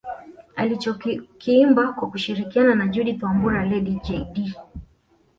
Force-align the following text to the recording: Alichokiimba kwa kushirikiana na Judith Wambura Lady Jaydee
Alichokiimba 0.55 1.93
kwa 1.93 2.09
kushirikiana 2.09 2.75
na 2.75 2.87
Judith 2.87 3.23
Wambura 3.23 3.65
Lady 3.65 3.99
Jaydee 4.03 4.53